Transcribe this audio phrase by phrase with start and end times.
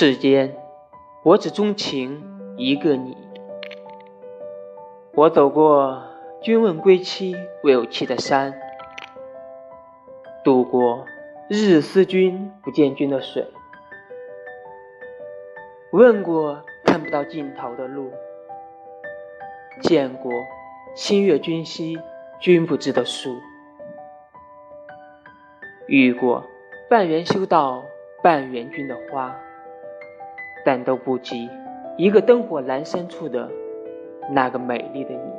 [0.00, 0.54] 世间，
[1.24, 3.16] 我只钟情一个你。
[5.12, 6.04] 我走过
[6.40, 7.34] 君问归期
[7.64, 8.54] 未有期的山，
[10.44, 11.04] 渡过
[11.48, 13.44] 日思君不见君的水，
[15.90, 18.12] 问过看不到尽头的路，
[19.82, 20.30] 见过
[20.94, 21.98] 星月君兮
[22.38, 23.36] 君不知的树，
[25.88, 26.44] 遇过
[26.88, 27.82] 半缘修道
[28.22, 29.36] 半缘君的花，
[30.68, 31.48] 但都不及
[31.96, 33.48] 一个灯火阑珊处的。
[34.30, 35.37] 那个美丽的你。